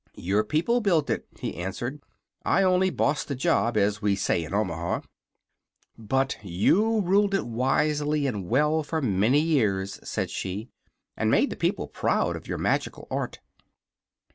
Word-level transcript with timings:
"Your 0.17 0.43
people 0.43 0.81
built 0.81 1.11
it," 1.11 1.27
he 1.39 1.53
answered. 1.55 2.01
"I 2.43 2.63
only 2.63 2.89
bossed 2.89 3.27
the 3.27 3.35
job, 3.35 3.77
as 3.77 4.01
we 4.01 4.15
say 4.15 4.43
in 4.43 4.51
Omaha." 4.51 5.01
"But 5.95 6.39
you 6.41 7.01
ruled 7.01 7.35
it 7.35 7.45
wisely 7.45 8.25
and 8.25 8.47
well 8.49 8.81
for 8.81 8.99
many 8.99 9.39
years," 9.41 9.99
said 10.03 10.31
she, 10.31 10.69
"and 11.15 11.29
made 11.29 11.51
the 11.51 11.55
people 11.55 11.85
proud 11.87 12.35
of 12.35 12.47
your 12.47 12.57
magical 12.57 13.07
art. 13.11 13.41